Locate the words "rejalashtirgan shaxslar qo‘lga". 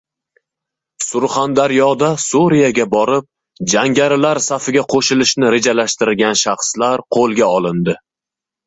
5.59-7.57